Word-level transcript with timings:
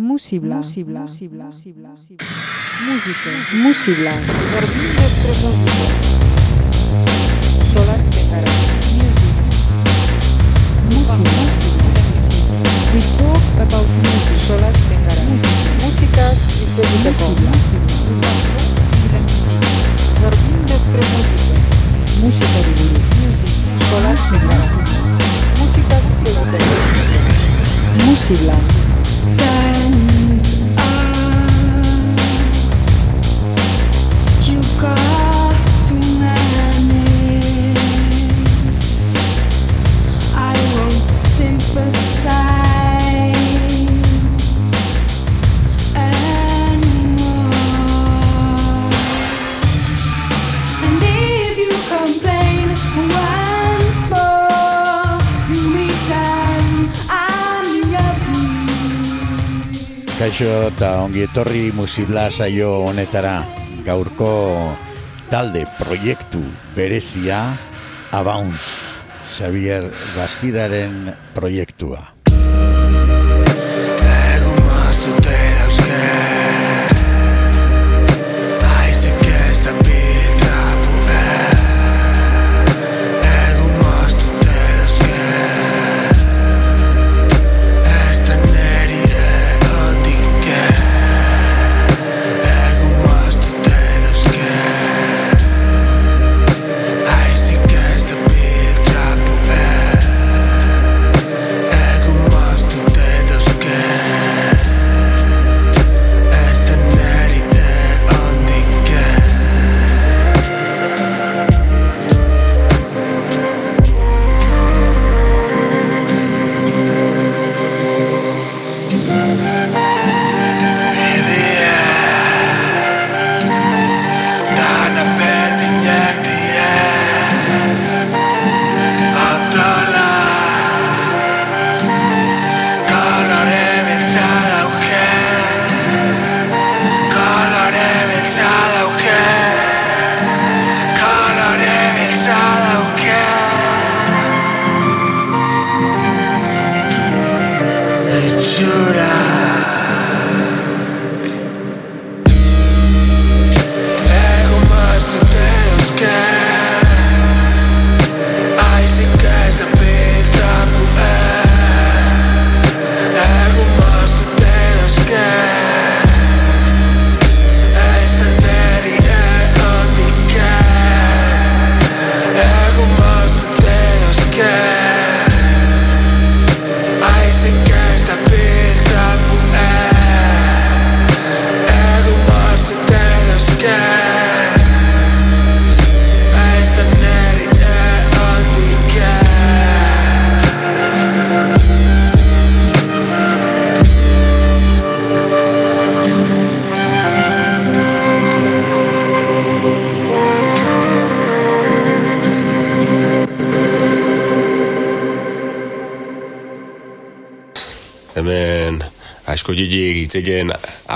Musibla. 0.00 0.56
Musibla. 0.56 1.00
Musibla. 1.00 1.44
Musibla. 1.44 1.90
Música. 2.86 3.30
Musibla. 3.52 4.12
Solar 7.74 8.00
We 12.94 13.00
talk 13.18 13.44
about 13.60 13.88
music. 14.00 14.40
Solar 14.48 14.72
Música 15.84 16.24
y 16.56 16.72
Música. 17.02 17.44
Música 22.22 22.48
Solar 23.90 24.16
Música 25.60 25.96
Musibla. 28.06 28.89
Stand 29.20 30.40
up. 30.78 31.10
You 34.48 34.62
got 34.80 35.09
Kaixo 60.20 60.68
eta 60.68 60.88
ongi 61.00 61.22
etorri 61.24 61.70
musibla 61.72 62.26
saio 62.28 62.68
honetara 62.90 63.38
gaurko 63.86 64.28
talde 65.32 65.62
proiektu 65.78 66.42
berezia 66.76 67.40
Abounce 68.12 69.00
Xavier 69.32 69.88
Bastidaren 70.12 71.14
proiektua. 71.32 72.19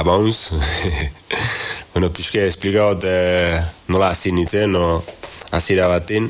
Abounz. 0.04 0.52
bueno, 1.92 2.10
pixke 2.12 2.44
esplikaot 2.44 3.06
eh, 3.08 3.56
nola 3.88 4.10
hasi 4.12 4.34
nintzen, 4.36 4.74
no, 4.76 5.00
hasiera 5.50 5.88
batin. 5.88 6.28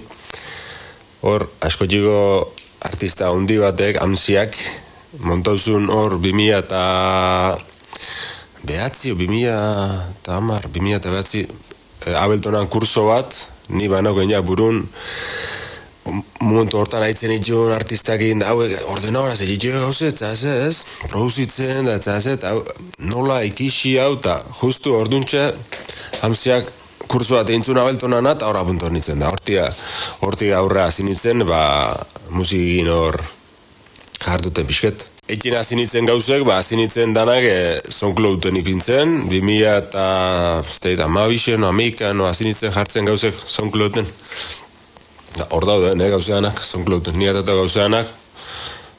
Hor, 1.27 1.49
asko 1.65 1.89
jigo 1.91 2.19
artista 2.87 3.33
handi 3.33 3.59
batek, 3.59 3.99
amziak, 4.05 4.55
montauzun 5.27 5.91
hor 5.91 6.21
2000 6.23 6.61
eta 6.61 6.85
behatzi, 8.63 9.11
o 9.11 9.19
2000 9.19 9.51
eta 9.51 10.39
hamar, 10.39 10.69
2000 10.71 11.01
eta 11.01 11.15
behatzi, 11.17 11.43
eh, 12.07 12.15
abeltonan 12.15 12.71
kurso 12.71 13.09
bat, 13.11 13.35
ni 13.75 13.91
banako 13.91 14.23
enia 14.23 14.45
burun, 14.45 14.85
momentu 16.45 16.79
hortan 16.79 17.03
haitzen 17.07 17.33
itun 17.35 17.73
artistak 17.75 18.23
egin 18.23 18.43
da, 18.43 18.53
hauek 18.53 18.77
ordenadora 18.93 19.35
zer 19.35 19.51
ditu 19.51 19.73
gauze, 19.75 20.13
eta 20.13 20.31
ez 20.33 20.45
ez, 20.45 20.85
produzitzen, 21.09 21.89
eta 21.91 22.17
ez 22.21 22.27
ez, 22.35 22.39
nola 22.99 23.41
ikisi 23.49 23.97
hau, 24.03 24.15
eta 24.19 24.39
justu 24.61 24.95
orduntxe, 24.99 25.49
hamziak 26.23 26.71
kursu 27.09 27.37
bat 27.39 27.51
egin 27.51 27.65
zuen 27.65 27.81
abeltonan 27.81 28.27
eta 28.31 28.49
horra 28.49 28.65
puntu 28.67 28.91
nintzen 28.93 29.23
da, 29.23 29.31
hortia, 29.33 29.69
hortik 30.25 30.53
aurre 30.57 30.85
hasi 30.87 31.07
nintzen, 31.07 31.45
ba, 31.49 31.63
musikin 32.35 32.91
hor 32.93 33.21
jarduten 34.25 34.67
pixket. 34.67 35.07
Ekin 35.35 35.55
hasi 35.57 35.77
nintzen 35.79 36.09
gauzek, 36.09 36.45
ba, 36.45 36.59
hasi 36.61 36.77
nintzen 36.77 37.15
danak 37.17 37.47
e, 37.49 37.57
soundclouden 37.89 38.59
ipintzen, 38.61 39.15
2000 39.31 39.79
eta, 39.79 40.09
da, 40.85 41.07
amabixen, 41.09 41.65
amikan, 41.65 42.21
nintzen 42.21 42.75
jartzen 42.75 43.09
gauzek 43.09 43.41
soundclouden. 43.47 44.09
Da, 45.35 45.49
hor 45.51 45.65
daude, 45.67 45.95
ne, 45.99 46.09
gauzeanak, 46.13 46.61
soundclouden, 46.63 47.17
ni 47.19 47.27
atata 47.27 47.57
gauzeanak, 47.59 48.11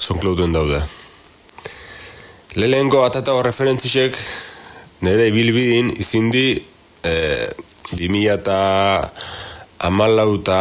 soundclouden 0.03 0.51
daude. 0.51 0.81
Lehenko 2.59 3.05
atata 3.07 3.35
referentzisek, 3.43 4.17
nire 5.07 5.29
ibilbidin 5.31 5.93
izindi, 6.03 6.59
e, 7.07 7.13
2000 7.93 8.33
eta 8.33 8.59
amalau 9.87 10.33
eta 10.41 10.59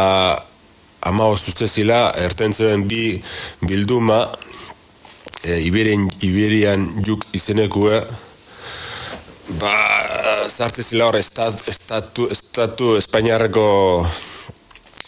ama 1.11 1.27
ustuzte 1.33 1.67
zila, 1.67 2.07
ertentzen 2.23 2.87
bi 2.87 3.19
bilduma, 3.67 4.21
e, 5.43 5.59
Iberian, 5.67 6.07
Iberian 6.23 6.87
juk 7.03 7.27
izenekue, 7.35 7.99
ba, 9.59 9.75
zarte 10.47 10.83
zila 10.87 11.11
hor 11.11 11.19
estatu, 11.19 11.67
estatu, 11.67 12.31
estatu 12.31 12.95
Espainiarreko 12.97 13.65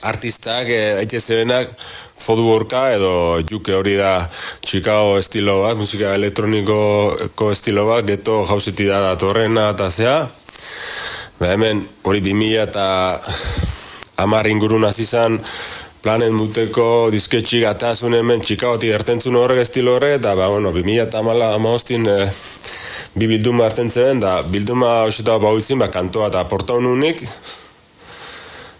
artistak, 0.08 0.70
e, 0.70 1.20
zebenak, 1.20 1.74
Fodworka 2.18 2.88
edo 2.96 3.40
juke 3.46 3.76
hori 3.78 3.94
da 3.96 4.28
Chicago 4.66 5.18
estilo 5.20 5.62
bat, 5.62 5.78
musika 5.78 6.16
elektronikoko 6.18 7.52
estilo 7.54 7.86
bat, 7.86 8.06
geto 8.08 8.42
jauzeti 8.50 8.88
da 8.90 9.02
datorrena 9.12 9.70
eta 9.76 9.90
zea. 9.92 10.18
Ba 11.38 11.52
hemen 11.54 11.84
hori 12.04 12.24
2000 12.26 12.64
eta 12.64 12.86
amar 14.18 14.50
ingurun 14.50 14.88
hasi 14.90 15.04
izan 15.06 15.38
planen 16.02 16.34
muteko 16.34 17.10
disketxik 17.14 17.68
atazun 17.70 18.16
hemen 18.18 18.42
Chicagotik 18.42 18.96
ertentzun 18.96 19.38
horrek 19.38 19.62
estilo 19.66 19.98
horrek, 19.98 20.18
eta 20.20 20.34
ba, 20.40 20.50
bueno, 20.50 20.72
2000 20.74 21.06
eta 21.06 21.22
amala 21.22 21.54
amahostin 21.56 22.10
e, 22.10 22.18
bi 23.18 23.30
bilduma 23.30 23.68
hartzen 23.68 23.94
zeben, 23.94 24.22
da 24.24 24.40
bilduma 24.42 25.04
hoxeta 25.06 25.38
bauitzin, 25.42 25.80
ba, 25.84 25.92
kantoa 25.94 26.32
eta 26.32 26.44
porta 26.50 26.78
honunik, 26.78 27.22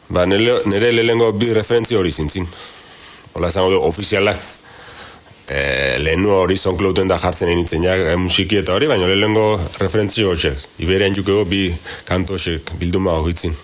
ba, 0.10 0.26
nire, 0.26 0.62
nire 0.66 0.92
lehengo 0.92 1.32
bi 1.34 1.54
referentzi 1.54 1.96
hori 1.96 2.12
zintzin. 2.12 2.48
Hola 3.34 3.52
esango 3.52 3.74
du, 3.74 3.82
ofizialak 3.84 4.40
e, 5.48 5.98
lehenu 6.00 6.32
hori 6.36 6.58
zonklauten 6.58 7.10
da 7.12 7.20
jartzen 7.22 7.52
enitzen 7.52 7.84
ja, 7.84 7.96
e, 7.96 8.16
musiki 8.20 8.62
eta 8.62 8.76
hori, 8.76 8.88
baina 8.88 9.10
lehengo 9.12 9.50
referentzi 9.82 10.26
hotxek. 10.28 10.64
Iberean 10.84 11.16
jukego 11.18 11.46
bi 11.50 11.68
kanto 12.08 12.38
hoxek 12.38 12.74
bilduma 12.80 13.18
horitzin. 13.20 13.56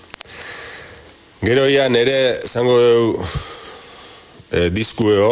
Gero 1.43 1.67
ia 1.67 1.89
nire 1.91 2.39
zango 2.47 2.77
du 2.79 3.07
e, 4.51 4.69
diskueo 4.71 5.31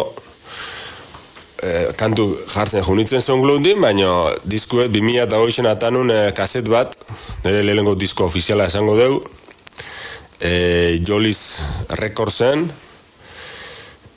e, 1.62 1.92
kantu 2.00 2.32
jartzen 2.52 2.84
junitzen 2.88 3.22
zonklauten, 3.22 3.84
baina 3.84 4.32
diskuet 4.44 4.92
2000 4.96 5.28
eta 5.28 5.72
atanun 5.76 6.12
e, 6.12 6.24
kaset 6.36 6.68
bat, 6.72 6.96
nire 7.46 7.64
lehengo 7.68 7.96
disko 7.96 8.26
ofiziala 8.32 8.72
esango 8.72 8.98
dugu, 9.00 9.22
e, 10.42 11.02
Jolis 11.06 11.62
Recordsen, 12.02 12.66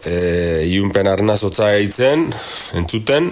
e, 0.05 0.15
iunpen 0.73 1.09
arnaz 1.09 1.43
hotza 1.45 1.71
eitzen, 1.77 2.27
entzuten, 2.81 3.31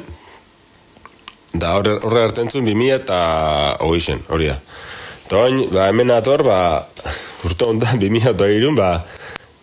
da 1.52 1.74
horre, 1.76 1.98
horre 2.04 2.26
hartentzun 2.26 2.64
2000 2.68 2.94
eta 3.00 3.18
hoixen, 3.84 4.22
hori 4.32 4.50
da. 4.52 4.58
Eta 5.26 5.44
ba, 5.72 5.88
hemen 5.88 6.12
ator, 6.12 6.44
ba, 6.44 6.58
urte 7.48 7.68
honetan 7.68 8.00
2000 8.00 8.34
eta 8.34 8.48
irun, 8.52 8.76
ba, 8.76 8.94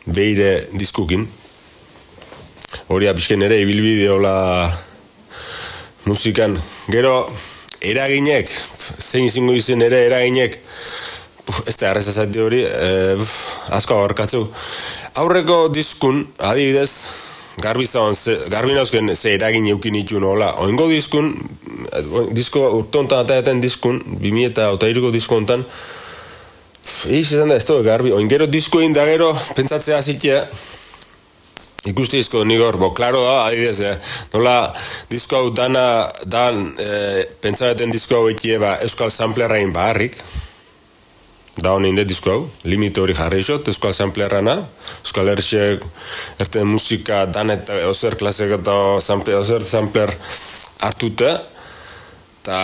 beire 0.10 0.68
diskukin. 0.74 1.28
Hori 2.90 3.10
da, 3.10 3.14
pixken 3.18 3.46
ere, 3.46 3.62
ibilbide 3.62 4.10
hola 4.10 4.36
musikan. 6.10 6.58
Gero, 6.90 7.28
eraginek, 7.86 8.50
zein 8.98 9.28
izango 9.30 9.54
izen 9.54 9.86
ere 9.86 10.02
eraginek, 10.08 10.58
Uf, 11.50 11.63
ez 11.66 11.75
da 11.80 11.90
errez 11.90 12.06
ezati 12.12 12.40
hori, 12.44 12.62
e, 12.62 13.16
asko 13.74 13.98
abarkatzu. 13.98 14.44
Aurreko 15.19 15.63
diskun, 15.74 16.22
adibidez, 16.38 16.92
garbi 17.62 17.88
zaun, 17.88 18.16
ze, 18.16 18.38
garbi 18.51 18.75
nauzken 18.78 19.16
ze 19.16 19.34
eragin 19.34 19.68
eukin 19.68 19.96
itu 19.96 20.19
nola. 20.19 20.54
Oingo 20.63 20.88
diskun, 20.90 21.34
eh, 21.92 22.04
disko 22.31 22.68
urte 22.80 23.01
honetan 23.01 23.25
ataten 23.25 23.62
diskun, 23.62 24.01
2000 24.19 24.51
eta 24.51 24.69
otairuko 24.75 25.12
disko 25.12 25.36
honetan, 25.36 25.66
Eiz 27.07 27.30
izan 27.31 27.52
da, 27.52 27.56
ez 27.56 27.66
da, 27.68 27.75
garbi, 27.86 28.12
oingero 28.12 28.48
disko 28.50 28.81
egin 28.81 28.95
da 28.95 29.06
gero, 29.06 29.30
pentsatzea 29.56 30.00
zitea, 30.02 30.40
ikusti 31.88 32.19
izko 32.19 32.42
nigor, 32.50 32.80
bo, 32.81 32.90
klaro 32.98 33.22
da, 33.24 33.36
adibidez, 33.45 33.80
eh, 33.86 34.16
nola, 34.34 34.74
disko 35.12 35.38
hau 35.38 35.52
dana, 35.56 36.10
dan, 36.25 36.74
eh, 36.81 37.24
pentsabeten 37.44 37.94
disko 37.94 38.18
hau 38.18 38.30
ekie, 38.34 38.57
ba, 38.60 38.74
euskal 38.84 39.13
samplerrain 39.13 39.72
baharrik, 39.75 40.18
da 41.62 41.74
honin 41.76 41.98
de 41.98 42.06
disko 42.08 42.32
hau, 42.32 42.44
limite 42.70 43.02
hori 43.02 43.16
jarri 43.18 43.42
isot, 43.44 43.68
euskal 43.72 43.94
samplerrana, 43.96 44.56
euskal 45.04 45.32
erxek, 45.34 45.84
erte 46.40 46.64
musika, 46.68 47.26
dan 47.28 47.52
eta 47.56 47.82
ozer 47.90 48.16
klasek 48.20 48.56
eta 48.60 48.76
sampler, 49.04 49.40
ozer 49.42 49.66
sampler 49.68 50.14
hartute, 50.86 51.34
eta 52.42 52.60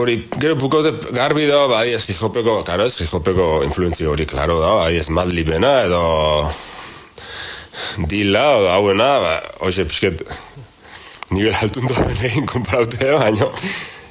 hori, 0.00 0.18
gero 0.34 0.58
bukote 0.58 0.94
garbi 1.14 1.46
da, 1.50 1.64
ba, 1.70 1.84
ez 1.86 2.02
hijopeko, 2.10 2.58
karo 2.66 2.88
ez, 2.88 2.96
hijopeko 3.04 3.48
influenzi 3.66 4.08
hori, 4.10 4.26
klaro 4.30 4.58
da, 4.62 4.74
ba, 4.80 4.90
ez 4.90 5.06
madlibena, 5.14 5.76
edo 5.86 6.02
dila, 8.10 8.46
edo 8.58 8.74
hauena, 8.74 9.10
ba, 9.22 9.34
hoxe 9.62 9.86
pixket, 9.90 10.26
nivel 11.34 11.54
altun 11.62 11.86
doben 11.90 12.22
egin 12.30 12.50
konparaute, 12.50 13.12
baina, 13.20 13.50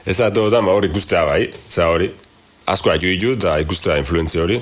ez 0.08 0.20
atu 0.24 0.48
ba, 0.52 0.68
hori 0.72 0.92
ikustea 0.94 1.28
bai, 1.28 1.48
za 1.68 1.92
hori, 1.92 2.14
asko 2.66 2.92
haitu 2.94 3.10
ditu, 3.10 3.34
eta 3.40 3.58
ikustea 3.64 3.98
influenzi 4.02 4.40
hori, 4.44 4.62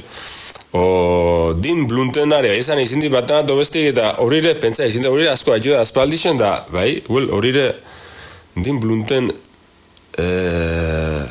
O, 0.71 1.51
din 1.59 1.83
bluntenare, 1.83 2.47
bai, 2.47 2.59
esan 2.61 2.79
izin 2.79 3.01
dit 3.03 3.11
bat 3.11 3.25
bat 3.27 3.43
dobestik, 3.43 3.89
eta 3.89 4.13
horire, 4.23 4.53
pentsa, 4.55 4.85
izin 4.87 5.03
da 5.03 5.09
horire 5.11 5.27
asko 5.33 5.51
haitu 5.51 5.73
da 5.73 5.81
aspaldixen, 5.83 6.37
da, 6.39 6.61
bai, 6.71 7.01
well, 7.11 7.27
horire, 7.35 7.65
din 8.55 8.79
blunten, 8.79 9.27
eh, 10.15 11.25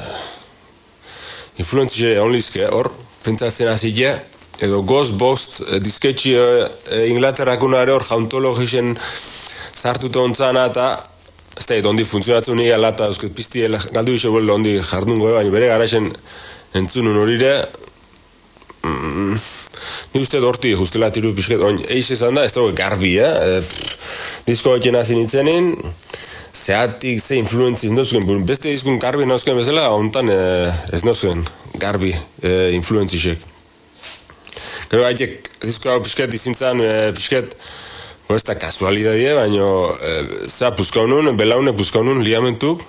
influentzia 1.57 2.19
onlizke, 2.21 2.67
hor, 2.69 2.93
pentsatzen 3.25 3.73
hazile, 3.73 4.13
edo 4.61 4.83
Ghost 4.85 5.17
Bost 5.17 5.63
eh, 5.65 5.79
disketxi 5.81 6.35
eh, 6.37 7.07
Inglaterrakunare 7.09 7.95
hor 7.97 8.05
jauntologisen 8.05 8.93
sartuta 9.73 10.21
ontzana 10.21 10.67
eta 10.69 10.91
ez 11.57 11.67
da, 11.67 11.81
ondi 11.89 12.05
funtzionatzen 12.09 12.57
nire 12.61 12.77
alata, 12.77 13.09
euskut 13.11 13.33
pizti 13.37 13.65
galdu 13.93 14.15
iso 14.17 14.33
bel 14.33 14.53
ondi 14.53 14.77
jardungo, 14.79 15.33
baina 15.37 15.53
bere 15.53 15.73
garaisen 15.73 16.13
entzunun 16.79 17.19
horire, 17.19 17.55
mm, 18.87 19.37
ni 20.15 20.23
uste 20.23 20.41
dorti 20.43 20.75
justela 20.79 21.11
tiru 21.15 21.35
pixket, 21.35 21.63
oin, 21.65 21.81
eiz 21.89 22.07
izan 22.11 22.39
da, 22.39 22.45
ez 22.47 22.55
da 22.55 22.67
garbi, 22.77 23.17
eh? 23.19 23.31
E, 23.31 23.61
pff, 23.65 23.99
disko 24.47 24.75
hori 24.75 24.95
hasi 24.97 25.19
nintzenen, 25.19 25.75
zeatik 26.55 27.21
ze 27.21 27.39
influentzi 27.39 27.89
ez 27.89 27.95
nozuen, 27.95 28.27
bun, 28.27 28.43
beste 28.47 28.73
izkun 28.73 28.99
garbi 28.99 29.27
nozuen 29.27 29.59
bezala, 29.59 29.89
hontan 29.95 30.31
eh, 30.33 30.73
ez 30.93 31.03
nozuen 31.07 31.45
garbi 31.81 32.13
eh, 32.43 32.75
influentzisek. 32.77 33.47
Gero 34.91 35.07
haitek, 35.07 35.37
disko 35.63 35.93
hau 35.93 36.01
pixket 36.03 36.35
izintzan, 36.35 36.83
eh, 36.83 37.11
pixket, 37.15 37.55
bo 38.27 38.35
ez 38.39 38.43
da 38.47 38.57
kasualidadie, 38.59 39.31
baina 39.39 39.69
eh, 40.07 40.35
za 40.51 40.73
puzkaunun, 40.75 41.33
belaune 41.39 41.75
puzkaunun 41.79 42.25
liamentuk, 42.27 42.83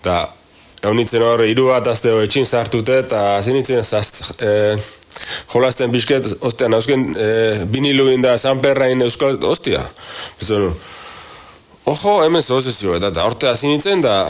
eta 0.00 0.24
egon 0.84 1.00
nintzen 1.00 1.24
hor, 1.24 1.42
hiru 1.48 1.70
bat 1.72 1.88
azte 1.88 2.12
etxin 2.24 2.44
zartute, 2.44 3.00
eta 3.06 3.22
zen 3.40 3.56
nintzen 3.56 3.84
zazt, 3.84 4.20
eh, 4.44 4.76
jolazten 5.52 5.92
pixket, 5.94 6.28
ostia, 6.44 6.68
nauzken 6.68 7.06
eh, 7.16 7.62
binilu 7.70 8.10
inda 8.12 8.36
sanperrain 8.38 9.00
euskal, 9.06 9.40
ostia, 9.48 9.84
bezonu, 10.40 10.74
Ojo, 11.84 12.22
hemen 12.24 12.40
zoz 12.40 12.62
ez 12.70 12.78
jo, 12.80 12.94
eta 12.96 13.10
eta 13.12 13.26
orte 13.28 13.44
hasi 13.50 13.68
nintzen, 13.68 14.00
da, 14.00 14.22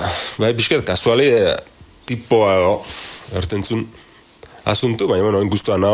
bai, 0.42 0.48
pixket, 0.58 0.80
kasuali, 0.88 1.28
e, 1.30 1.52
tipoa, 2.08 2.56
o, 2.66 2.72
ertentzun, 3.38 3.84
asuntu, 4.66 5.06
baina, 5.06 5.22
bueno, 5.22 5.42
ingustua, 5.46 5.78
no, 5.78 5.92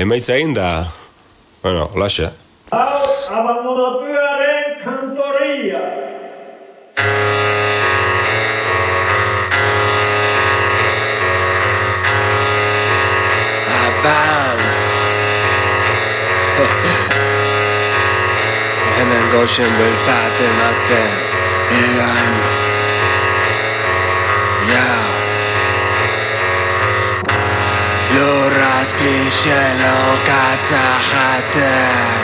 emaitza 0.00 0.32
egin, 0.38 0.54
da, 0.56 0.70
bueno, 1.60 1.90
laxe. 2.00 2.30
Hau, 2.72 3.04
abandonatuaren 3.36 4.35
Bounce. 14.06 14.86
Hemen 18.96 19.24
goxen 19.32 19.72
bueltat 19.78 20.40
ematen 20.48 21.16
egan. 21.84 22.34
Ja. 24.70 24.92
Lurraz 28.14 28.92
pixen 28.98 29.76
lokatza 29.84 30.86
jaten. 31.08 32.20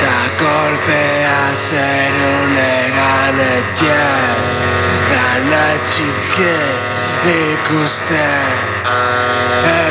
Ta 0.00 0.18
kolpea 0.40 1.44
zerun 1.68 2.56
egan 2.56 3.40
etien. 3.56 4.44
Dana 5.12 5.66
txike 5.88 6.58
ikusten. 7.38 9.33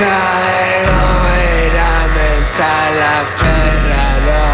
Ta 0.00 0.20
egoera 0.80 1.94
mentala 2.14 3.16
ferraro 3.36 4.48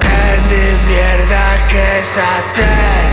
Endi 0.00 0.68
mierdak 0.86 1.74
esaten 1.80 3.12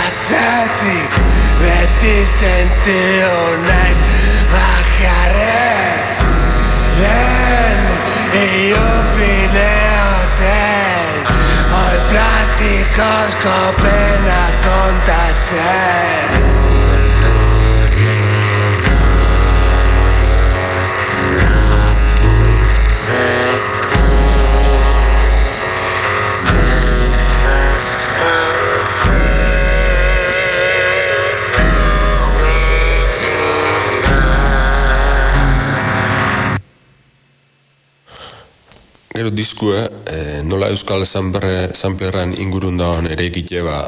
Atzetik 0.00 1.12
beti 1.60 2.16
sentiu 2.26 3.38
naiz. 3.68 4.00
Bakarrik 4.56 6.02
lehen 6.98 7.80
Iupineoten 8.34 9.62
Hoi 11.76 11.98
plastikozko 12.10 13.58
pena 13.78 14.42
kontatzen 14.66 16.40
Gero 39.20 39.28
diskua, 39.28 39.84
e, 40.08 40.40
nola 40.48 40.70
Euskal 40.72 41.04
Zanperre, 41.04 41.74
Zanperran 41.76 42.30
ingurun 42.40 42.78
dagoen 42.80 43.04
ere 43.12 43.26
ikite, 43.28 43.60
ba, 43.60 43.82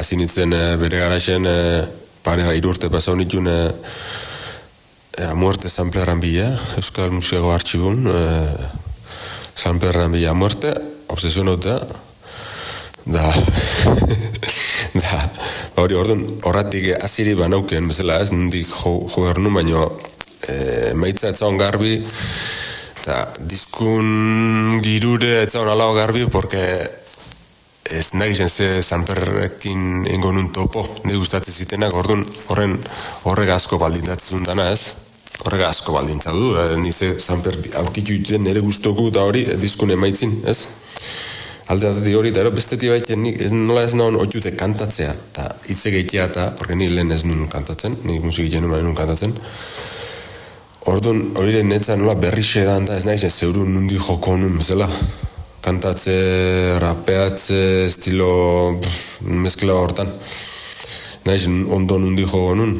hasi 0.00 0.16
nintzen 0.16 0.54
e, 0.56 0.60
bere 0.80 1.02
garaxen, 1.02 1.44
e, 1.44 1.82
pare 2.24 2.46
hiru 2.56 2.70
urte 2.72 2.88
pasau 2.88 3.12
nituen, 3.18 3.50
e, 3.52 3.58
e, 5.12 5.26
muerte 5.36 5.68
Zanperran 5.68 6.22
bila, 6.24 6.46
Euskal 6.80 7.12
Museago 7.12 7.52
Artxibun, 7.52 8.08
e, 8.08 8.22
Zanperran 9.60 10.16
bila 10.16 10.32
muerte, 10.32 10.72
obsesionauta, 11.12 11.76
da, 13.04 13.28
da, 15.02 15.20
ba 15.76 15.84
hori, 15.84 16.00
orduan, 16.00 16.24
horratik 16.48 16.94
aziri 16.96 17.36
banauken, 17.36 17.92
bezala 17.92 18.22
ez, 18.24 18.32
nondik 18.32 18.72
jo, 18.72 19.02
jo 19.04 19.28
baino, 19.52 19.84
e, 20.48 20.94
maitza 20.96 21.28
etzaon 21.36 21.60
garbi, 21.60 21.98
eta 23.00 23.18
diskun 23.50 24.80
girure 24.84 25.42
etzaon 25.44 25.68
alau 25.72 25.92
garbi, 25.96 26.26
porque 26.30 26.64
ez 27.90 28.12
nahi 28.12 28.34
zen 28.34 28.48
ze 28.48 28.82
zanperrekin 28.82 30.06
ingo 30.06 30.32
nun 30.32 30.52
topo, 30.52 30.84
ni 31.04 31.16
gustatzen 31.16 31.54
zitenak, 31.54 31.94
orduan 31.94 32.26
horren 32.48 32.76
horrek 33.24 33.54
asko 33.54 33.78
baldintatzen 33.78 34.44
dana 34.44 34.70
ez, 34.72 34.94
horrek 35.44 35.64
asko 35.68 35.94
baldintza 35.94 36.34
du, 36.36 36.52
e, 36.58 36.76
ni 36.76 36.92
ze 36.92 37.14
zanper 37.18 37.56
aurkitu 37.80 38.12
itzen 38.12 38.44
nire 38.44 38.60
gustoku 38.60 39.10
da 39.10 39.24
hori, 39.24 39.44
e, 39.46 39.56
diskun 39.60 39.90
emaitzin, 39.94 40.34
ez? 40.46 40.58
Alde 41.68 41.90
batetik 41.90 42.16
hori, 42.16 42.32
eta 42.32 42.40
ero 42.40 42.52
bestetik 42.56 42.90
baiten 42.90 43.22
nik 43.22 43.40
ez 43.44 43.52
nola 43.52 43.84
ez 43.84 43.94
nahon 43.94 44.16
oiute 44.20 44.54
kantatzea, 44.56 45.14
eta 45.30 45.48
hitze 45.68 45.92
gehiagia 45.94 46.28
eta, 46.32 46.50
porque 46.58 46.76
ni 46.76 46.88
lehen 46.92 47.12
ez 47.12 47.24
nun 47.28 47.48
kantatzen, 47.52 47.96
ni 48.04 48.18
musik 48.24 48.46
egiten 48.46 48.68
nun 48.68 48.96
kantatzen, 48.96 49.36
Orduan, 50.86 51.32
hori 51.34 51.62
netza 51.66 51.96
nola 51.98 52.14
berri 52.14 52.42
xedan 52.46 52.86
da, 52.86 52.96
ez 52.96 53.04
nahi 53.04 53.18
zen 53.18 53.32
zeuru 53.34 53.64
nundi 53.66 53.98
joko 53.98 54.36
nun, 54.38 54.58
bezala. 54.60 54.86
Kantatze, 55.64 56.14
rapeatze, 56.78 57.62
estilo, 57.88 58.78
pff, 58.80 59.18
mezkla 59.26 59.74
hortan. 59.74 60.12
Nahi 61.26 61.50
ondo 61.74 61.98
nundi 61.98 62.22
joko 62.22 62.54
nun. 62.54 62.76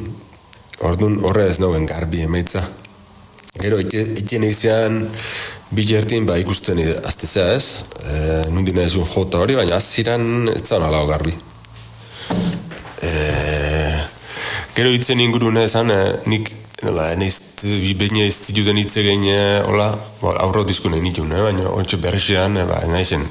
Orduan, 0.87 1.19
horre 1.27 1.49
ez 1.51 1.59
nauen 1.59 1.89
garbi 1.91 2.23
emaitza. 2.23 2.63
Gero, 3.59 3.81
ikien 3.83 4.47
eizean, 4.47 5.01
bilertin, 5.75 6.29
ba, 6.29 6.37
ikusten 6.39 6.79
aztezea 7.09 7.49
ez, 7.57 7.67
e, 8.05 8.21
nundi 8.55 8.73
nahi 8.77 8.93
zuen 8.93 9.09
jota 9.11 9.43
hori, 9.43 9.57
baina 9.59 9.81
aziran 9.83 10.53
ez 10.53 10.63
zaun 10.63 10.87
alau 10.87 11.03
garbi. 11.09 11.35
E, 13.03 13.11
gero 14.77 14.95
itzen 14.95 15.21
ingurune 15.25 15.67
esan, 15.67 15.91
e, 15.91 15.99
nik 16.31 16.53
Nola, 16.79 17.09
neiz, 17.19 17.35
baina 17.99 18.23
ez 18.23 18.37
dituten 18.47 18.79
hitz 18.79 18.93
egin, 19.01 19.25
eh, 19.27 19.65
hola, 19.67 19.89
bo, 20.21 20.31
aurro 20.31 20.63
diskun 20.67 20.95
egin 20.95 21.33
eh, 21.35 21.41
baina 21.43 21.73
ontsa 21.75 21.99
berrixean, 21.99 22.55
eh, 22.55 22.67
ba, 22.69 22.79
nahi 22.87 23.05
zen, 23.05 23.25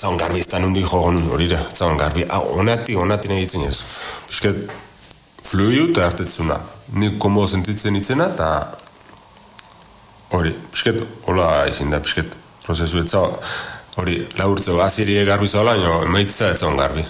zaun 0.00 0.18
garbi 0.18 0.42
ez 0.42 0.48
da 0.50 0.58
nundi 0.58 0.82
jogon 0.82 1.20
hori 1.30 1.46
da, 1.52 1.60
zaun 1.70 1.94
garbi, 2.00 2.26
ah, 2.26 2.42
onati, 2.58 2.98
onati 2.98 3.30
nahi 3.30 3.46
ditzen 3.46 3.68
ez, 3.68 3.78
bisket, 4.26 4.66
fluiu 5.46 5.86
eta 5.92 6.10
hartetzuna, 6.10 6.58
ni 6.98 7.12
komo 7.22 7.46
sentitzen 7.46 8.02
itzena, 8.02 8.32
eta 8.34 8.50
hori, 10.34 10.56
bisket, 10.74 11.04
hola 11.30 11.68
izin 11.70 11.94
da, 11.94 12.02
bisket, 12.02 12.34
prozesu 12.66 13.04
ez 13.04 13.14
hori, 13.94 14.24
laurtzeo, 14.42 14.82
aziri 14.82 15.22
garbi 15.22 15.46
zaula, 15.46 15.78
emaitza 16.02 16.50
ez 16.50 16.62
garbi. 16.82 17.06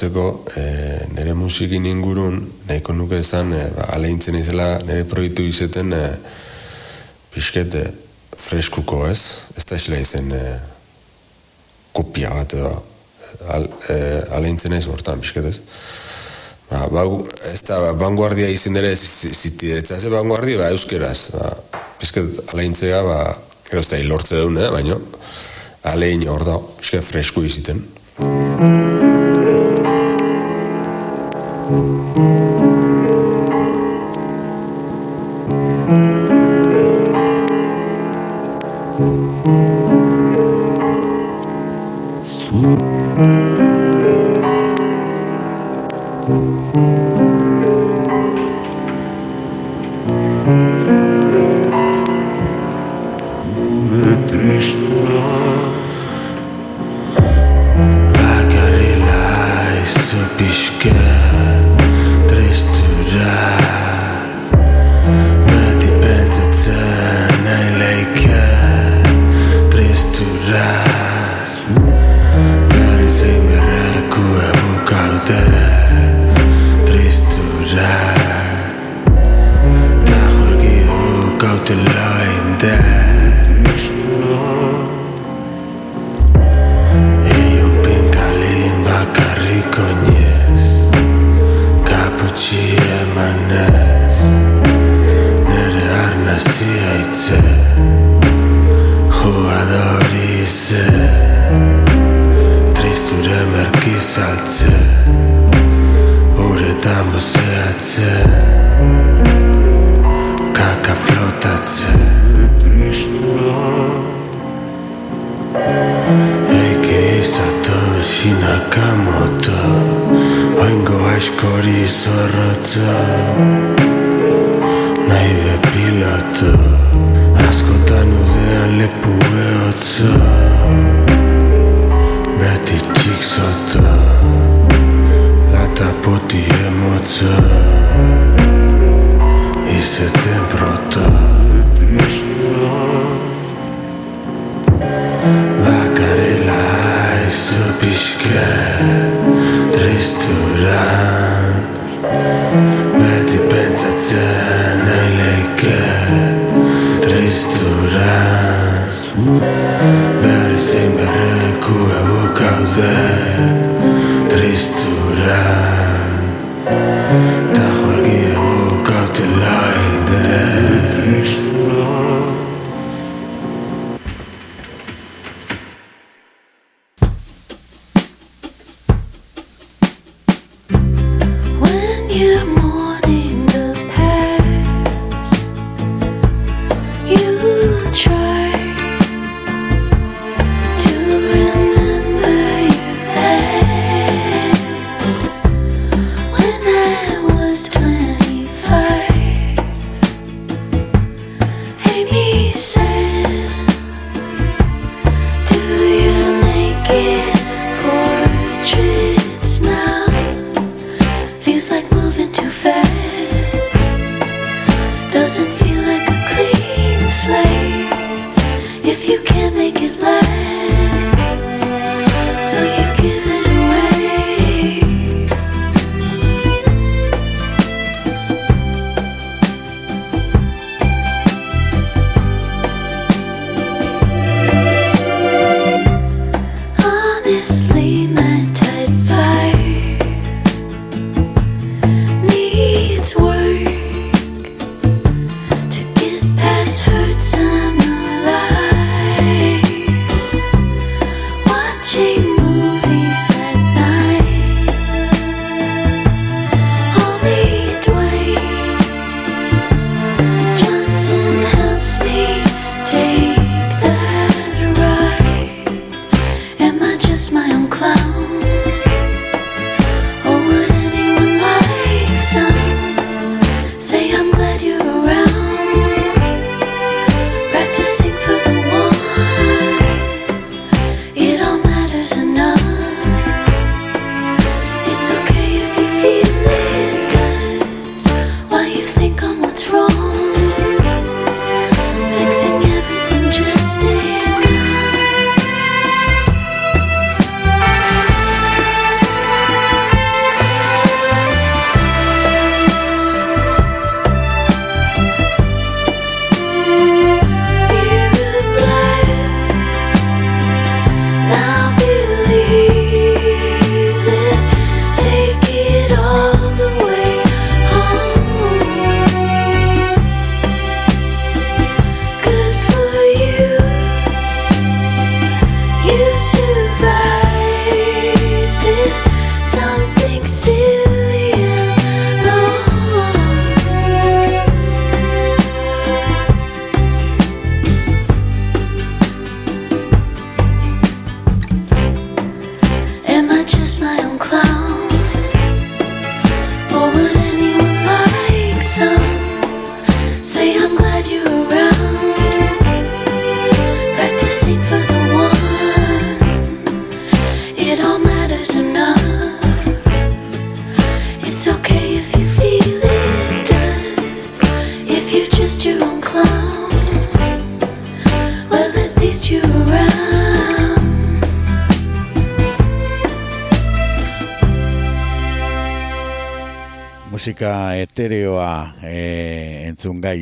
bukatzeko, 0.00 0.44
e, 0.56 0.60
eh, 0.60 1.08
nire 1.14 1.34
musikin 1.34 1.84
ingurun, 1.84 2.40
nahiko 2.68 2.92
nuke 2.92 3.18
esan, 3.20 3.52
e, 3.52 3.70
ba, 3.74 3.88
aleintzen 3.94 4.34
izela 4.34 4.78
nire 4.84 5.04
proiektu 5.04 5.42
izeten 5.42 5.92
e, 5.92 5.96
eh, 5.96 6.16
pixket 7.34 7.74
e, 7.74 7.84
freskuko 8.36 9.06
ez, 9.08 9.20
ez 9.56 9.64
da 9.64 9.76
isla 9.76 9.98
izen 10.00 10.32
e, 10.32 10.44
kopia 11.92 12.30
bat 12.30 12.54
edo, 12.54 12.72
al, 13.48 13.68
e, 13.88 13.98
aleintzen 14.36 14.72
ez 14.72 14.86
hortan, 14.88 15.20
pixket 15.20 15.44
ez. 15.44 15.60
Ba, 16.70 16.86
ba, 16.88 17.04
ez 17.52 17.60
da, 17.66 17.80
ba, 17.80 17.92
vanguardia 17.92 18.48
izin 18.48 18.74
dere 18.74 18.94
zitiretza, 18.96 20.00
ze 20.00 20.08
vanguardia, 20.08 20.62
ba, 20.62 20.70
euskeraz, 20.70 21.30
ba, 21.34 21.52
pixket 22.00 22.54
aleintzea, 22.54 23.02
ba, 23.04 23.20
gero 23.68 23.84
ez 23.84 23.90
da 23.90 24.00
hilortze 24.00 24.40
duen, 24.40 24.58
eh, 24.58 24.72
baino, 24.72 25.00
alein 25.84 26.26
hor 26.28 26.46
da, 26.46 26.58
pixket 26.80 27.04
fresku 27.04 27.44
iziten. 27.44 27.84
Thank 28.20 29.00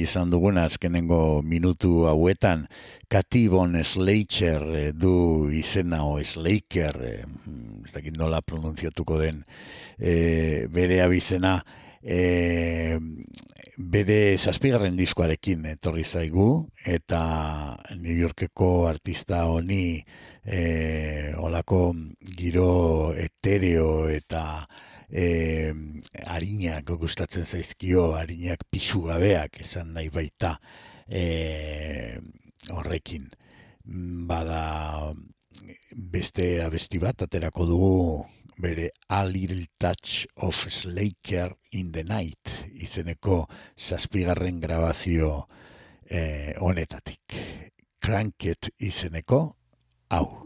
izan 0.03 0.31
duguna 0.31 0.65
azkenengo 0.69 1.43
minutu 1.43 2.07
hauetan 2.09 2.67
Katibon 3.09 3.77
Slater 3.85 4.65
e, 4.75 4.85
du 4.93 5.49
izena 5.55 6.05
o 6.05 6.19
Slaker 6.23 7.03
e, 7.05 7.15
ez 7.85 7.93
dakit 7.95 8.17
nola 8.17 8.41
pronunziatuko 8.43 9.19
den 9.23 9.45
e, 9.99 10.67
bere 10.73 11.03
abizena 11.05 11.59
e, 12.03 12.99
bere 13.79 14.37
zazpigarren 14.39 14.97
diskoarekin 14.99 15.67
etorri 15.75 16.05
zaigu 16.05 16.49
eta 16.87 17.77
New 17.97 18.15
Yorkeko 18.15 18.89
artista 18.89 19.45
honi 19.47 20.01
e, 20.45 21.33
olako 21.39 21.95
giro 22.37 23.13
etereo 23.15 24.09
eta 24.11 24.43
e, 25.11 25.73
harinak 26.27 26.92
gustatzen 27.01 27.47
zaizkio, 27.47 28.12
harinak 28.18 28.64
pixu 28.71 29.07
gabeak 29.09 29.61
esan 29.64 29.94
nahi 29.97 30.11
baita 30.12 30.57
e, 31.09 32.18
horrekin. 32.71 33.29
Bada 34.29 35.12
beste 35.94 36.59
abesti 36.64 37.01
bat 37.01 37.25
aterako 37.25 37.66
dugu 37.66 37.94
bere 38.59 38.90
A 39.09 39.25
Little 39.25 39.66
Touch 39.79 40.27
of 40.37 40.55
Slaker 40.68 41.55
in 41.73 41.92
the 41.92 42.03
Night 42.05 42.66
izeneko 42.75 43.47
zazpigarren 43.77 44.61
grabazio 44.61 45.47
eh, 46.11 46.55
honetatik. 46.59 47.38
Cranket 48.03 48.73
izeneko 48.79 49.40
hau. 50.11 50.42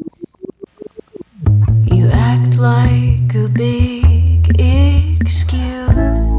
You 1.86 2.10
act 2.12 2.56
like 2.58 3.34
a 3.34 3.48
big 3.48 4.11
excuse 4.58 6.31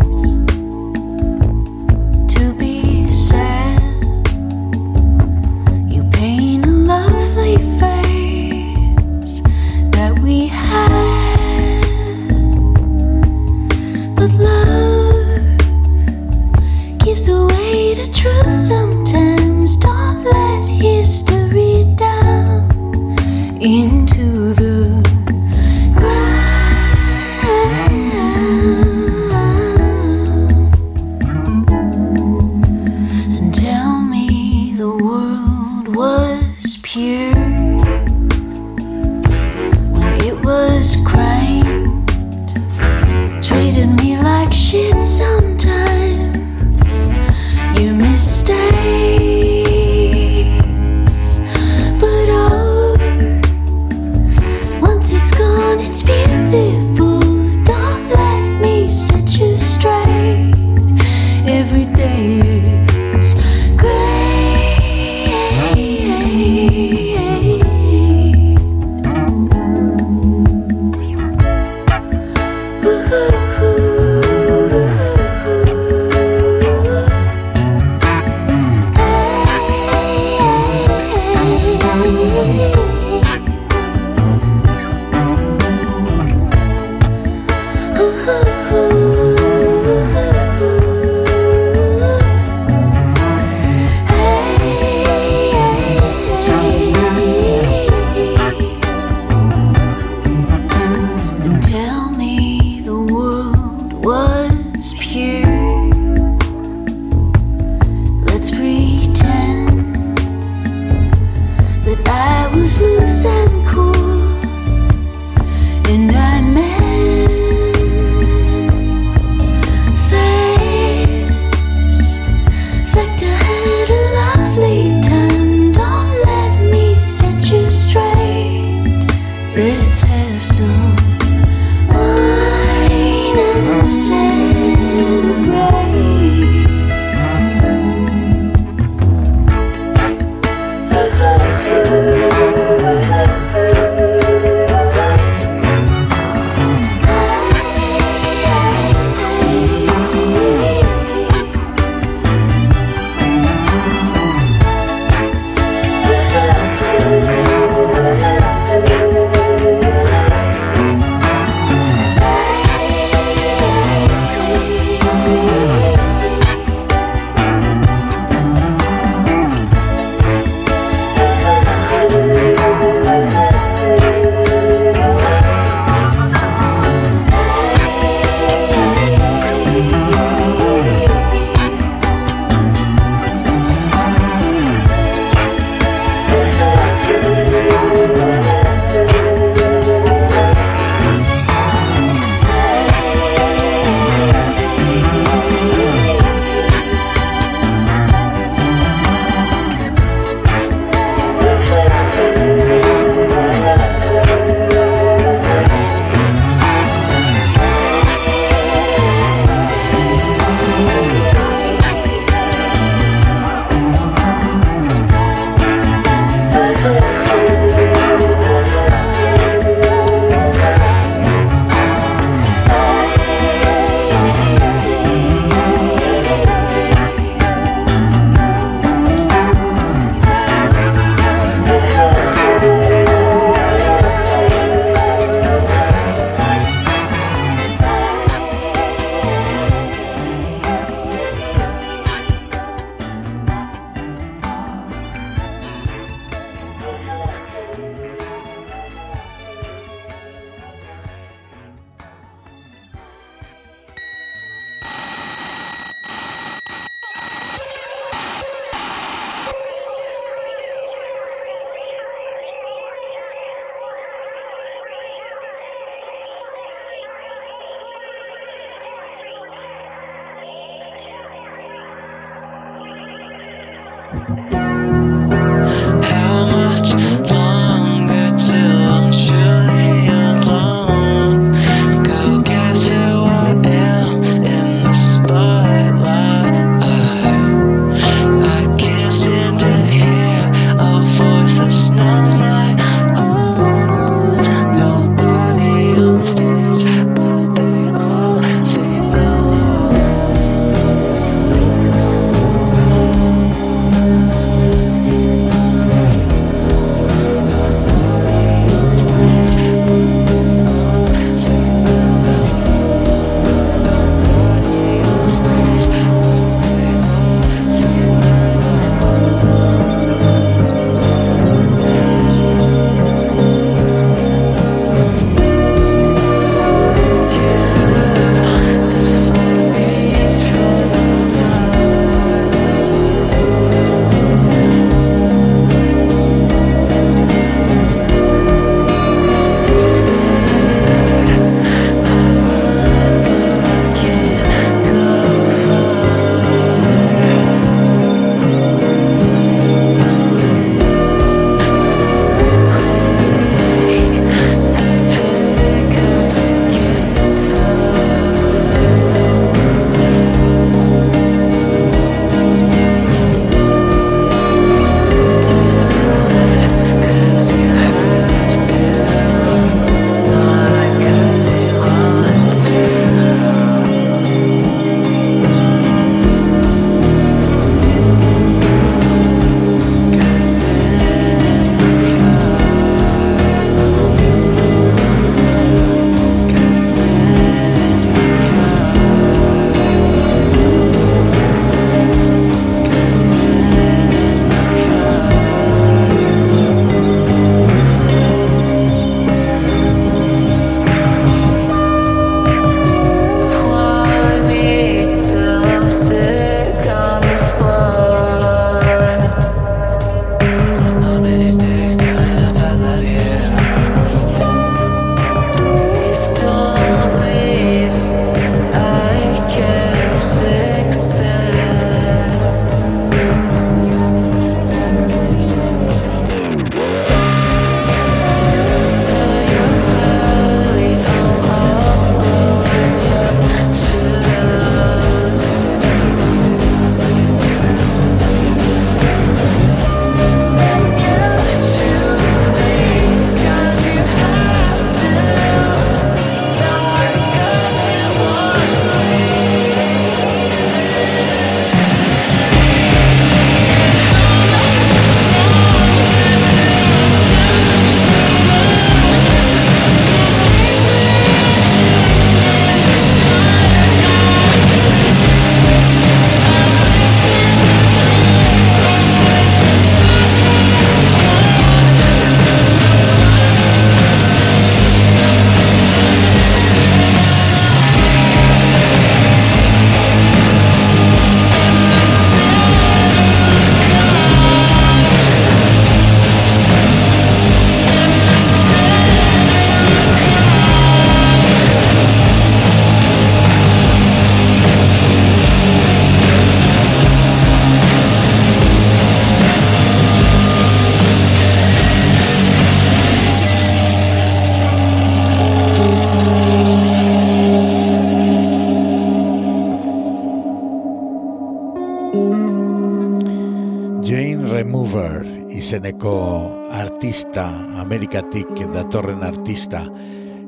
artista, 517.33 517.81
Amerikatik 517.81 518.59
datorren 518.73 519.23
artista, 519.23 519.87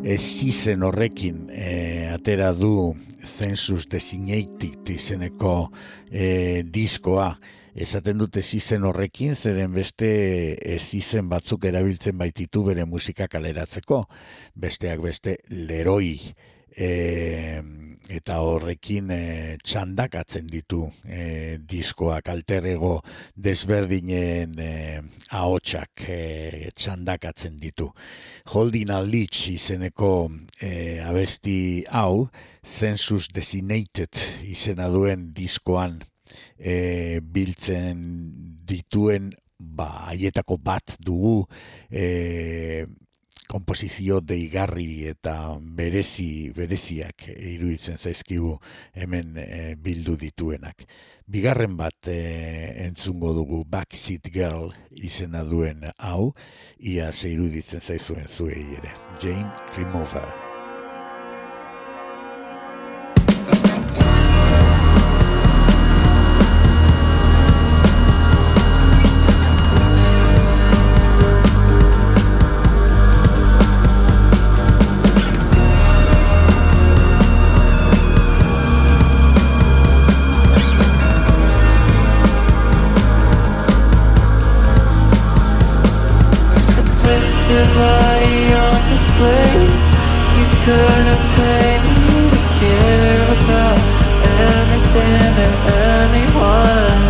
ez 0.06 0.44
izen 0.46 0.84
horrekin 0.86 1.48
e, 1.50 2.12
atera 2.14 2.52
du 2.54 2.94
Census 3.26 3.88
Designated 3.90 4.92
izeneko 4.94 5.72
e, 6.12 6.62
diskoa. 6.62 7.32
Esaten 7.74 8.22
dute 8.22 8.40
izen 8.40 8.86
horrekin, 8.86 9.34
zeren 9.34 9.74
beste 9.74 10.12
ez 10.62 10.94
izen 10.94 11.28
batzuk 11.28 11.66
erabiltzen 11.66 12.18
baititu 12.18 12.64
bere 12.70 12.86
musika 12.86 13.28
kaleratzeko. 13.28 14.04
Besteak 14.54 15.02
beste 15.02 15.40
leroi 15.50 16.20
e, 16.78 17.62
eta 18.12 18.38
horrekin 18.46 19.10
e, 19.14 19.22
txandakatzen 19.66 20.48
ditu 20.50 20.84
e, 21.04 21.58
diskoak 21.58 22.30
alterego 22.30 23.00
desberdinen 23.36 24.58
e, 24.62 24.72
ahotsak 25.34 26.06
e, 26.10 26.20
txandakatzen 26.76 27.58
ditu. 27.62 27.90
Holding 28.54 28.94
a 28.94 29.02
Leech 29.02 29.50
izeneko 29.56 30.30
e, 30.62 31.02
abesti 31.06 31.86
hau, 31.90 32.28
Census 32.66 33.30
Designated 33.34 34.22
izena 34.46 34.90
duen 34.94 35.32
diskoan 35.34 36.00
e, 36.58 37.20
biltzen 37.22 38.06
dituen 38.66 39.34
ba, 39.58 40.08
haietako 40.10 40.58
bat 40.62 40.98
dugu 41.02 41.44
e, 41.90 42.86
komposizio 43.50 44.20
deigarri 44.22 45.06
eta 45.10 45.36
berezi 45.78 46.52
bereziak 46.56 47.28
iruditzen 47.36 47.98
zaizkigu 47.98 48.56
hemen 48.94 49.38
eh, 49.42 49.76
bildu 49.78 50.18
dituenak. 50.22 50.86
Bigarren 51.28 51.78
bat 51.78 52.10
eh, 52.12 52.86
entzungo 52.86 53.34
dugu 53.38 53.64
Backseat 53.70 54.32
Girl 54.34 54.74
izena 54.92 55.44
duen 55.44 55.86
hau, 55.98 56.34
ia 56.80 57.12
ze 57.12 57.34
iruditzen 57.34 57.82
zaizuen 57.82 58.28
zuei 58.28 58.66
ere. 58.80 58.98
Jane 59.22 59.52
Remover. 59.78 60.45
Couldn't 90.66 91.26
pay 91.36 91.78
me 91.86 92.30
to 92.32 92.42
care 92.60 93.24
about 93.38 93.78
anything 94.50 95.34
or 95.46 95.54
anyone. 96.02 97.04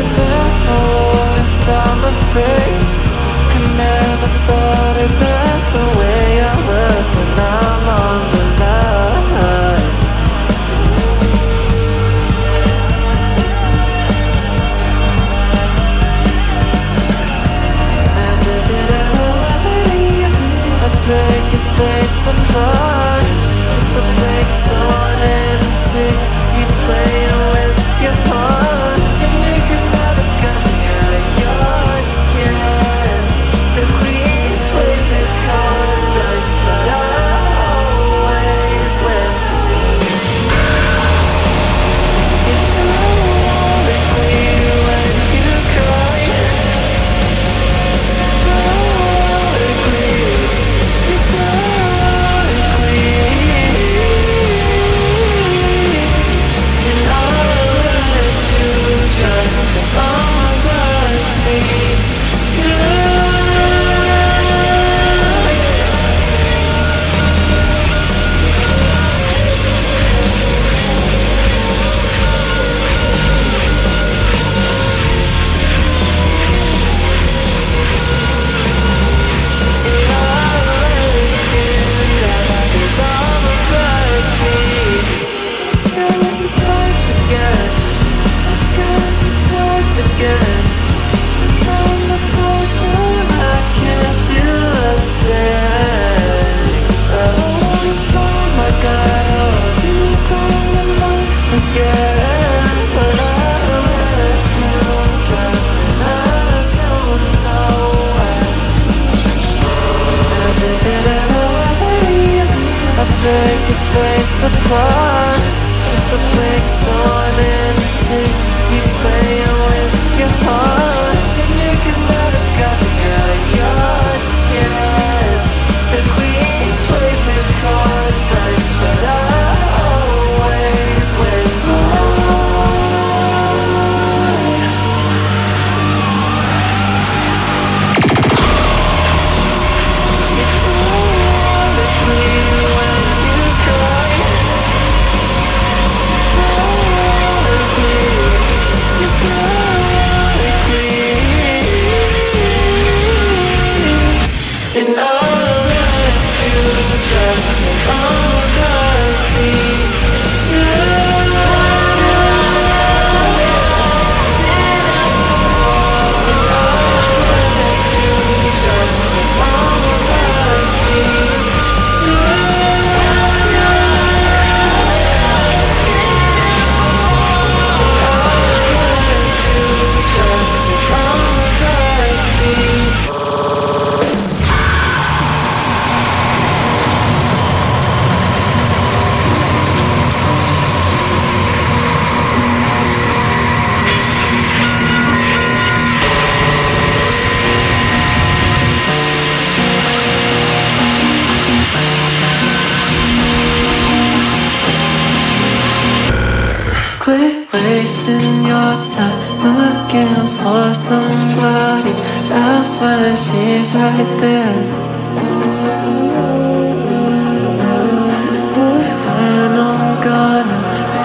And 0.00 0.10
I'm 0.34 0.68
always 0.80 1.52
I'm 1.84 2.02
afraid. 2.14 2.84
I 3.54 3.58
never 3.78 4.28
thought 4.44 4.96
it 5.04 5.35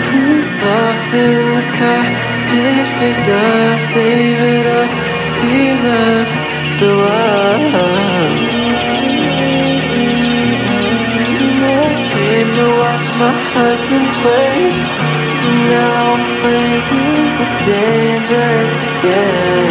He's 0.08 0.50
locked 0.64 1.12
in 1.26 1.44
the 1.56 1.66
car. 1.78 2.04
Pictures 2.50 3.24
of 3.44 3.76
David 3.96 4.64
Ortiz 4.78 5.82
on 6.00 6.24
the 6.80 6.92
one. 7.16 7.64
And 11.46 11.60
I 11.80 11.88
came 12.10 12.50
to 12.58 12.66
watch 12.82 13.06
my 13.22 13.32
husband 13.56 14.08
play. 14.20 14.56
Now 15.72 16.00
I'm 16.14 16.24
playing 16.40 17.28
the 17.40 17.48
dangerous 17.64 18.72
game. 19.04 19.67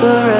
The 0.00 0.06
rest 0.06 0.39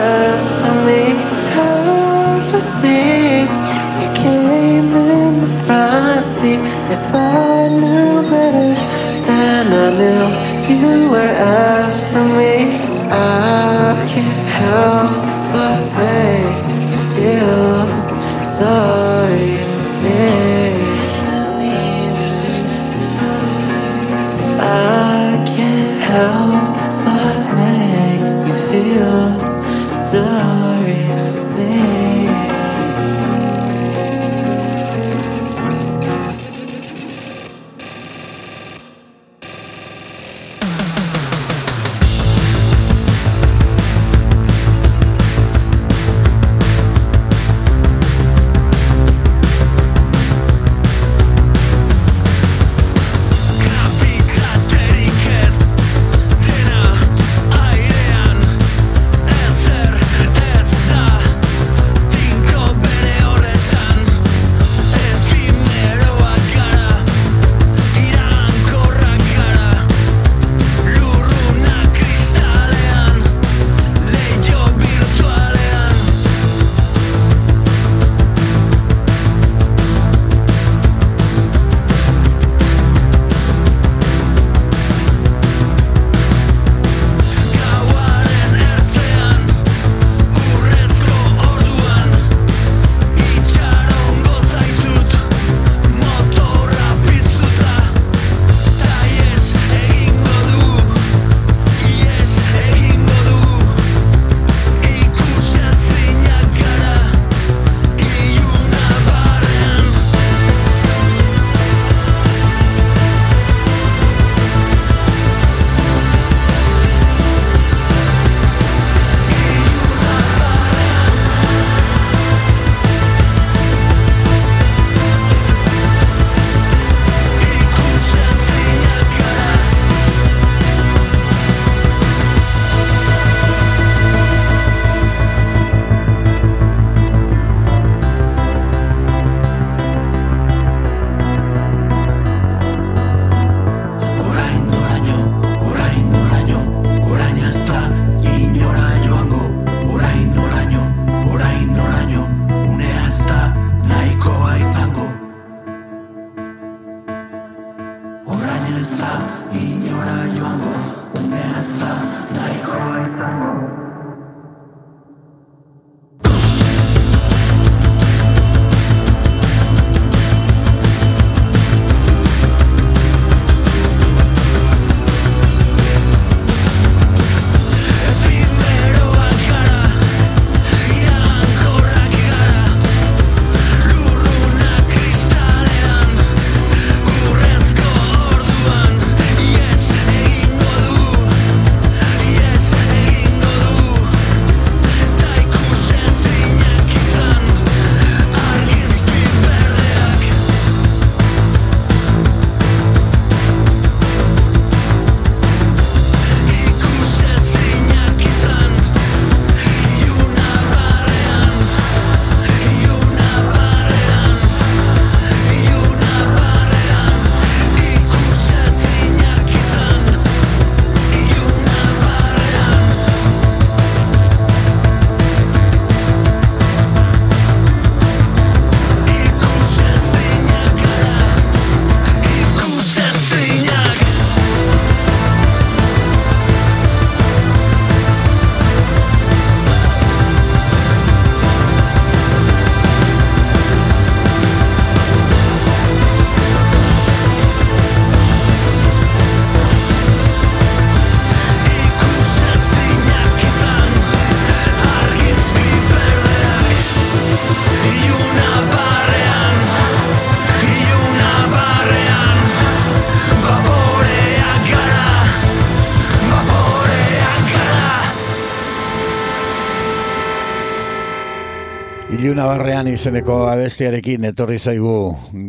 izeneko 273.00 273.46
abestiarekin 273.48 274.26
etorri 274.28 274.58
zaigu 274.60 274.90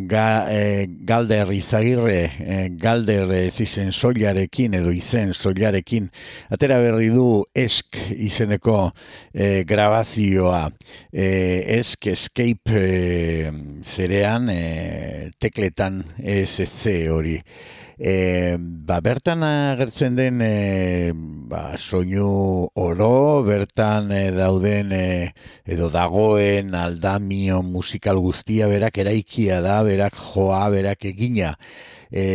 ga, 0.08 0.46
e, 0.48 0.86
galder 1.04 1.50
izagirre, 1.52 2.30
e, 2.40 2.54
galder 2.80 3.28
ez 3.36 3.58
izen 3.60 3.90
soilarekin 3.92 4.78
edo 4.78 4.88
izen 4.96 5.34
soilarekin. 5.36 6.06
Atera 6.56 6.78
berri 6.80 7.10
du 7.12 7.42
esk 7.52 7.98
izeneko 8.14 8.78
e, 9.34 9.66
grabazioa. 9.68 10.62
E, 11.12 11.28
esk 11.76 12.08
escape 12.14 12.80
e, 12.80 13.52
zerean 13.84 14.48
e, 14.48 15.30
tekletan 15.36 16.00
SC 16.24 17.02
hori. 17.12 17.36
E, 18.02 18.56
ba, 18.58 18.96
bertan 18.98 19.44
agertzen 19.46 20.16
den 20.18 20.40
e, 20.42 21.12
ba, 21.14 21.76
soinu 21.78 22.66
oro, 22.82 23.44
bertan 23.46 24.10
e, 24.10 24.24
dauden 24.34 24.90
e, 24.90 25.04
edo 25.62 25.86
dagoen 25.94 26.74
aldamio 26.74 27.60
musikal 27.62 28.18
guztia 28.18 28.66
berak 28.66 28.98
eraikia 29.04 29.60
da, 29.62 29.76
berak 29.86 30.18
joa, 30.18 30.64
berak 30.74 31.06
egina. 31.12 31.52
E, 32.10 32.26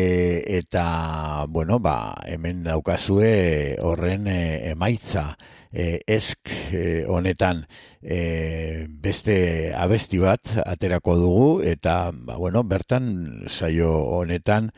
eta, 0.62 1.44
bueno, 1.52 1.82
ba, 1.84 2.16
hemen 2.24 2.64
daukazue 2.64 3.76
horren 3.84 4.32
e, 4.32 4.72
emaitza 4.72 5.34
e, 5.72 6.00
esk 6.08 6.48
e, 6.72 7.04
honetan 7.12 7.66
e, 8.02 8.88
beste 8.88 9.74
abesti 9.76 10.24
bat 10.24 10.56
aterako 10.64 11.18
dugu 11.20 11.50
eta 11.68 12.14
ba, 12.14 12.38
bueno, 12.40 12.64
bertan 12.64 13.44
saio 13.52 13.92
honetan 13.92 14.72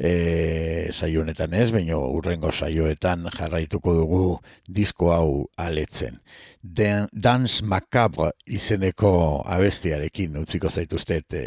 e, 0.00 0.88
saio 0.92 1.20
honetan 1.20 1.54
ez, 1.54 1.68
baina 1.74 1.98
urrengo 2.00 2.52
saioetan 2.52 3.28
jarraituko 3.36 3.94
dugu 3.98 4.24
disko 4.66 5.12
hau 5.12 5.30
aletzen. 5.60 6.20
Den, 6.62 7.08
Dance 7.12 7.64
Macabre 7.64 8.32
izeneko 8.46 9.12
abestiarekin 9.46 10.40
utziko 10.40 10.72
zaituztet 10.72 11.36
e, 11.36 11.46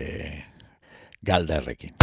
galderrekin. 1.25 2.02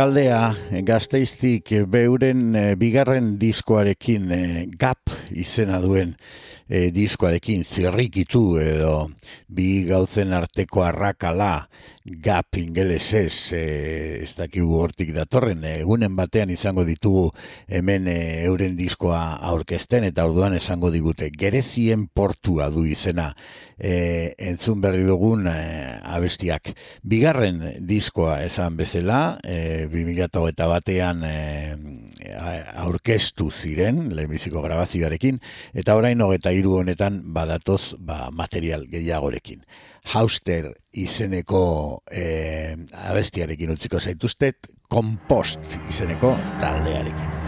Taldea 0.00 0.54
gazteiztik 0.88 1.74
beuren 1.92 2.54
eh, 2.56 2.70
bigarren 2.80 3.34
diskoarekin 3.40 4.30
eh, 4.32 4.62
gap 4.80 5.12
izena 5.28 5.76
duen 5.82 6.14
eh, 6.70 6.88
diskoarekin 6.94 7.64
zirrikitu 7.66 8.44
edo 8.62 9.10
bi 9.48 9.84
gauzen 9.88 10.32
arteko 10.32 10.84
arrakala 10.86 11.68
gap 12.04 12.56
ingelesez 12.56 13.52
eh, 13.58 14.22
ez 14.22 14.32
dakigu 14.38 14.78
hortik 14.80 15.12
datorren 15.14 15.64
egunen 15.68 16.14
batean 16.16 16.50
izango 16.54 16.84
ditugu 16.86 17.28
hemen 17.68 18.08
eh, 18.08 18.46
euren 18.46 18.76
diskoa 18.78 19.40
aurkezten 19.50 20.06
eta 20.08 20.24
orduan 20.24 20.54
esango 20.56 20.90
digute 20.94 21.30
gerezien 21.36 22.06
portua 22.06 22.70
du 22.70 22.86
izena. 22.88 23.30
Eh, 23.78 24.34
entzun 24.38 24.80
berri 24.80 25.04
dugun 25.04 25.46
eh, 25.50 25.98
abestiak. 26.14 26.72
Bigarren 27.02 27.62
diskoa 27.86 28.40
esan 28.44 28.76
bezala 28.80 29.38
eh, 29.44 29.88
2008 29.90 30.68
batean 30.70 31.24
eh, 31.26 31.76
aurkeztu 32.80 33.50
ziren 33.50 34.08
lehenbiziko 34.14 34.62
grabazioarekin 34.62 35.40
eta 35.74 35.96
orain 35.98 36.20
hogeta 36.20 36.52
hiru 36.60 36.76
honetan 36.80 37.20
badatoz 37.34 37.96
ba, 37.98 38.28
material 38.32 38.86
gehiagorekin. 38.92 39.64
Hauster 40.14 40.70
izeneko 40.92 41.64
eh, 42.12 42.76
abestiarekin 43.10 43.76
utziko 43.76 44.00
zaituztet 44.00 44.72
Kompost 44.90 45.78
izeneko 45.88 46.34
taldearekin 46.62 47.39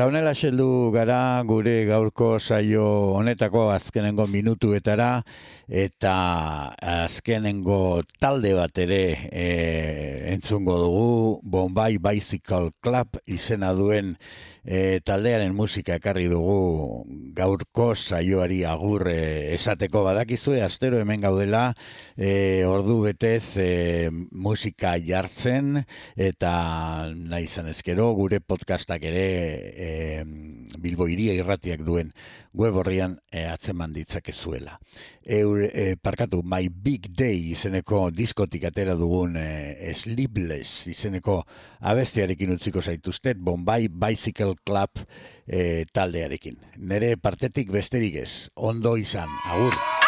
Eta 0.00 0.06
honela 0.08 0.30
xeldu 0.32 0.88
gara 0.94 1.44
gure 1.44 1.84
gaurko 1.84 2.38
saio 2.40 2.84
honetako 3.18 3.66
azkenengo 3.68 4.24
minutuetara 4.32 5.08
eta 5.68 6.14
azkenengo 7.10 8.04
talde 8.22 8.52
bat 8.54 8.76
ere 8.78 9.02
e, 9.34 9.46
entzungo 10.30 10.76
dugu 10.78 11.40
Bombay 11.42 11.98
Bicycle 11.98 12.70
Club 12.80 13.18
izena 13.26 13.72
duen 13.74 14.12
e, 14.62 15.00
taldearen 15.02 15.56
musika 15.56 15.96
ekarri 15.98 16.28
dugu 16.30 17.02
gaurko 17.34 17.88
saioari 17.96 18.62
agur 18.68 19.08
e, 19.10 19.54
esateko. 19.56 20.04
Badakizue 20.06 20.62
astero 20.62 21.00
hemen 21.02 21.24
gaudela 21.24 21.72
e, 22.14 22.62
ordu 22.68 23.00
betez 23.08 23.56
e, 23.58 24.10
musika 24.30 24.94
jartzen 25.02 25.82
eta 26.14 26.54
nahi 27.16 27.50
izan 27.50 27.72
ezkero 27.74 28.12
gure 28.14 28.38
podcastak 28.38 29.02
ere 29.10 29.26
e, 29.74 29.90
Bilbo 30.78 31.08
iria 31.10 31.34
irratiak 31.34 31.82
duen 31.86 32.12
web 32.54 32.76
horrian 32.76 33.18
e, 33.30 33.44
atzeman 33.46 33.92
ditzakezuela. 33.94 34.78
Eur, 35.24 35.64
e, 35.66 35.96
parkatu, 36.00 36.42
My 36.44 36.68
Big 36.70 37.10
Day 37.16 37.52
izeneko 37.52 38.08
diskotik 38.14 38.66
atera 38.70 38.96
dugun 38.98 39.36
e, 39.40 39.94
Sleepless 39.94 40.90
izeneko 40.90 41.40
abestiarekin 41.80 42.54
utziko 42.56 42.82
zaituztet, 42.82 43.38
Bombay 43.38 43.88
Bicycle 43.88 44.56
Club 44.64 45.04
e, 45.46 45.86
taldearekin. 45.92 46.60
Nere 46.78 47.16
partetik 47.16 47.72
besterik 47.74 48.22
ez, 48.22 48.32
ondo 48.54 48.96
izan, 49.00 49.30
agur. 49.50 49.99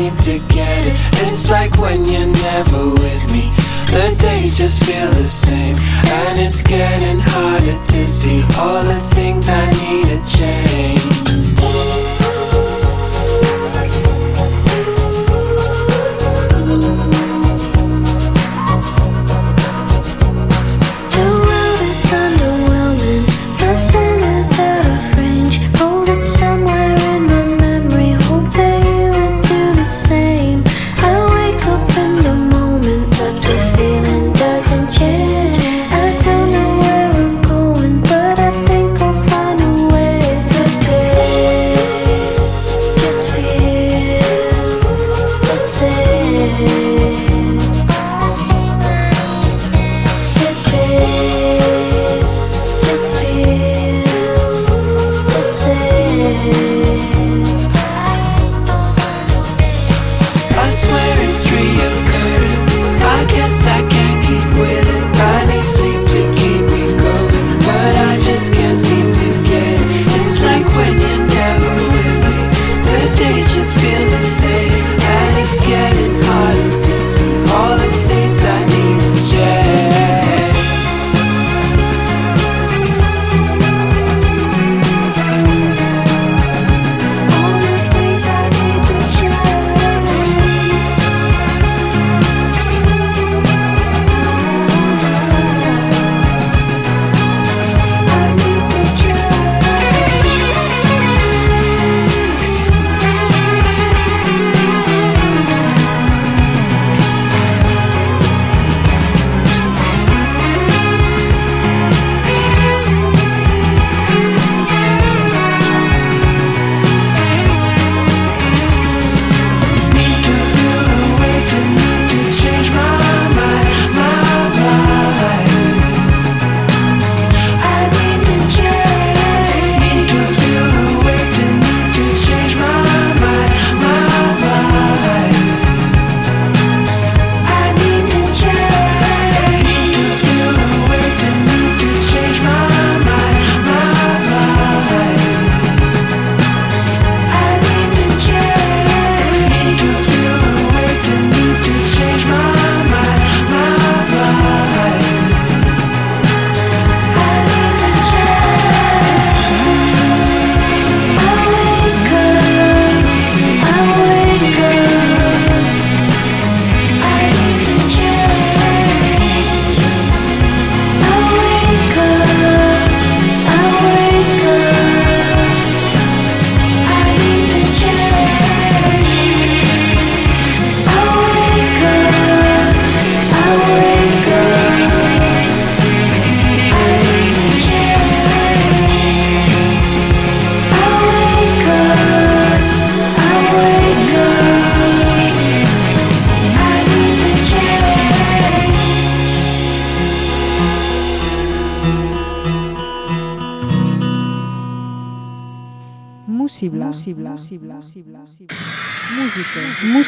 Seem 0.00 0.16
to 0.16 0.38
get 0.54 0.86
it. 0.86 0.96
It's 1.20 1.50
like 1.50 1.76
when 1.76 2.04
you're 2.06 2.26
never 2.26 2.90
with 2.90 3.32
me. 3.32 3.52
The 3.90 4.14
days 4.18 4.56
just 4.56 4.82
feel 4.84 5.10
the 5.10 5.22
same, 5.22 5.76
and 5.76 6.38
it's 6.38 6.62
getting 6.62 7.18
harder 7.20 7.78
to 7.78 8.08
see 8.08 8.42
all 8.58 8.82
the 8.82 9.00
things 9.14 9.48
I 9.48 9.66
need 9.82 10.04
to 10.04 10.18
change. 10.38 11.29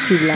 Cibla. 0.03 0.35